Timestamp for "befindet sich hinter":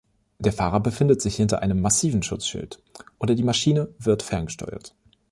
0.79-1.61